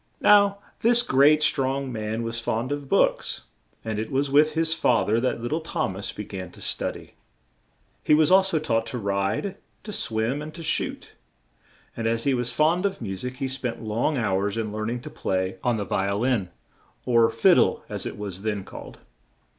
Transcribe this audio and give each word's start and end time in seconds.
Now, 0.19 0.57
this 0.79 1.03
great, 1.03 1.43
strong 1.43 1.91
man 1.91 2.23
was 2.23 2.39
fond 2.39 2.71
of 2.71 2.89
books, 2.89 3.43
and 3.85 3.99
it 3.99 4.09
was 4.11 4.31
with 4.31 4.53
his 4.55 4.73
fa 4.73 5.05
ther 5.05 5.19
that 5.19 5.39
lit 5.43 5.51
tle 5.51 5.59
Thom 5.59 5.95
as 5.95 6.11
be 6.11 6.23
gan 6.23 6.49
to 6.53 6.59
stu 6.59 6.91
dy. 6.91 7.13
He 8.03 8.15
was 8.15 8.31
al 8.31 8.41
so 8.41 8.57
taught 8.57 8.87
to 8.87 8.97
ride, 8.97 9.57
to 9.83 9.91
swim 9.91 10.41
and 10.41 10.55
to 10.55 10.63
shoot; 10.63 11.13
and 11.95 12.07
as 12.07 12.23
he 12.23 12.33
was 12.33 12.51
fond 12.51 12.83
of 12.87 12.99
mu 12.99 13.15
sic 13.15 13.37
he 13.37 13.47
spent 13.47 13.83
long 13.83 14.17
hours 14.17 14.57
in 14.57 14.71
learn 14.71 14.89
ing 14.89 15.01
to 15.01 15.11
play 15.11 15.57
on 15.63 15.77
the 15.77 15.85
vi 15.85 16.09
o 16.09 16.17
lin, 16.17 16.49
or 17.05 17.29
"fid 17.29 17.57
dle" 17.57 17.83
as 17.87 18.07
it 18.07 18.17
was 18.17 18.41
then 18.41 18.63
called. 18.63 18.97